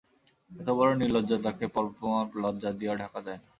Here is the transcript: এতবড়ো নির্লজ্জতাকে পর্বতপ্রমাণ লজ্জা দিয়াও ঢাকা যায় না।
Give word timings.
এতবড়ো 0.51 0.93
নির্লজ্জতাকে 0.95 1.65
পর্বতপ্রমাণ 1.75 2.25
লজ্জা 2.43 2.69
দিয়াও 2.79 2.99
ঢাকা 3.01 3.19
যায় 3.25 3.39
না। 3.39 3.45